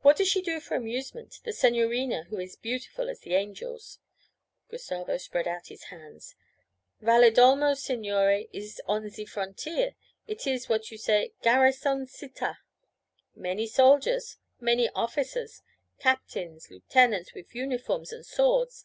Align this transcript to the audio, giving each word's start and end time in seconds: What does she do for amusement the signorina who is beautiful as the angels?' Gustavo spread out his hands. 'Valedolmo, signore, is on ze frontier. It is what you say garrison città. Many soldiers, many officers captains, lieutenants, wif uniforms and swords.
What 0.00 0.16
does 0.16 0.26
she 0.26 0.42
do 0.42 0.58
for 0.58 0.74
amusement 0.74 1.38
the 1.44 1.52
signorina 1.52 2.24
who 2.24 2.40
is 2.40 2.56
beautiful 2.56 3.08
as 3.08 3.20
the 3.20 3.34
angels?' 3.34 4.00
Gustavo 4.68 5.18
spread 5.18 5.46
out 5.46 5.68
his 5.68 5.84
hands. 5.84 6.34
'Valedolmo, 7.00 7.74
signore, 7.74 8.48
is 8.52 8.82
on 8.86 9.08
ze 9.08 9.24
frontier. 9.24 9.94
It 10.26 10.48
is 10.48 10.68
what 10.68 10.90
you 10.90 10.98
say 10.98 11.34
garrison 11.42 12.06
città. 12.08 12.56
Many 13.36 13.68
soldiers, 13.68 14.36
many 14.58 14.88
officers 14.96 15.62
captains, 16.00 16.68
lieutenants, 16.68 17.32
wif 17.32 17.54
uniforms 17.54 18.10
and 18.12 18.26
swords. 18.26 18.84